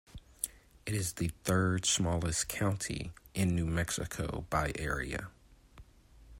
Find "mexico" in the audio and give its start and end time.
3.67-4.47